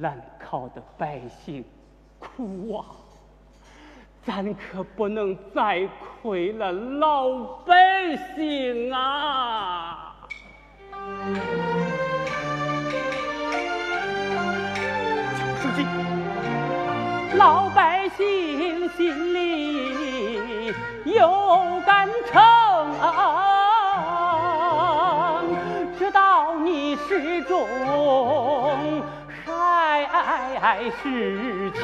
[0.00, 1.62] 兰考的百姓
[2.18, 2.86] 苦啊！
[4.24, 5.86] 咱可不能再
[6.22, 7.34] 亏了老
[7.66, 7.74] 百
[8.34, 10.16] 姓啊！
[15.60, 15.84] 书记，
[17.36, 20.72] 老百姓心里
[21.04, 22.40] 有杆秤，
[25.98, 27.68] 知道你始终
[30.60, 31.80] 还是情。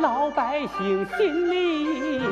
[0.00, 2.22] 老百姓心里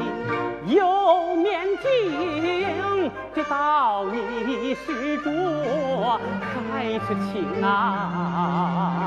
[0.67, 5.31] 有面镜，知道你是主
[6.73, 9.03] 还是亲啊？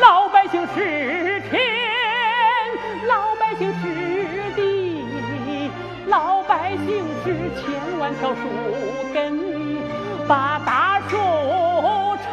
[0.00, 1.60] 老百姓是天，
[3.06, 3.99] 老百姓是，
[6.90, 7.26] 老百姓是
[7.60, 8.40] 千万条树
[9.14, 9.38] 根，
[10.26, 11.16] 把大树
[12.24, 12.30] 撑。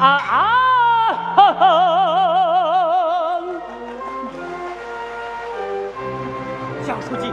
[0.00, 0.54] 啊啊！
[6.86, 7.32] 蒋书记，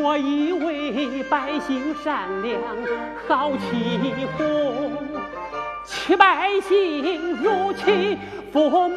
[0.00, 2.60] 我以为百姓善良
[3.26, 3.66] 好气
[4.38, 4.44] 乎，
[5.86, 8.18] 欺百姓如欺
[8.52, 8.96] 父母，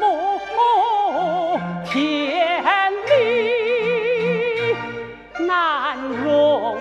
[1.86, 4.76] 天理
[5.46, 6.78] 难容。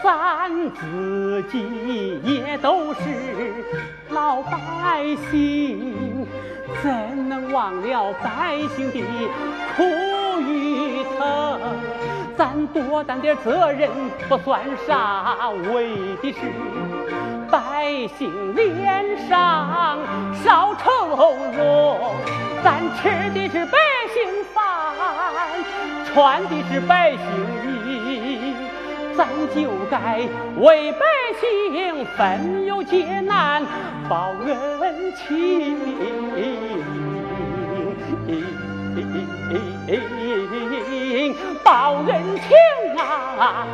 [0.00, 3.00] 咱自己也都是
[4.10, 6.24] 老百姓，
[6.80, 9.02] 怎能忘了百姓的
[9.76, 9.82] 苦
[10.42, 11.58] 与疼？
[12.36, 13.90] 咱多担点责任
[14.28, 16.38] 不算啥，为的是
[17.54, 17.86] 百
[18.18, 20.00] 姓脸上
[20.42, 20.90] 少愁
[21.56, 22.16] 容。
[22.64, 23.78] 咱吃的是百
[24.12, 24.60] 姓饭，
[26.04, 27.18] 穿的是百姓
[27.86, 28.52] 衣。
[29.16, 30.28] 咱就该
[30.58, 30.98] 为百
[31.40, 33.62] 姓分忧解难
[34.08, 35.78] 报恩情，
[41.62, 42.10] 报恩
[42.40, 42.56] 情
[42.98, 43.64] 啊！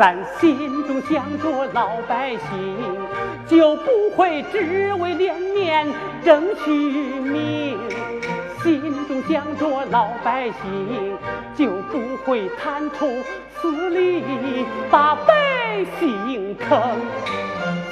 [0.00, 0.56] 咱心
[0.86, 2.38] 中想着老百姓。
[3.46, 5.86] 就不会只为脸面
[6.24, 7.78] 争取名，
[8.62, 11.18] 心中想着老百姓，
[11.54, 13.06] 就不会贪图
[13.60, 14.24] 私利
[14.90, 16.80] 把百姓坑。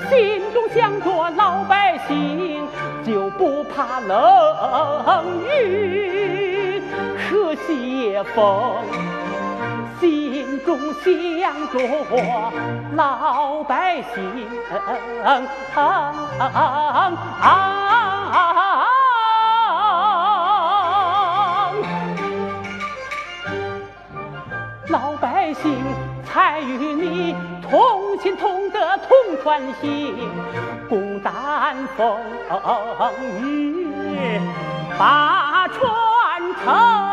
[0.08, 2.66] 心中想着老百姓，
[3.04, 6.80] 就不怕冷雨
[7.28, 8.72] 和斜风。
[10.00, 11.78] 心中想着
[12.94, 14.48] 老百姓，
[24.88, 25.74] 老百姓
[26.24, 27.34] 才与你
[27.68, 29.08] 同心同德同
[29.42, 30.16] 船行，
[30.88, 32.16] 共担风
[33.42, 34.40] 雨
[34.96, 35.90] 把船
[36.64, 37.07] 撑。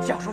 [0.00, 0.32] 小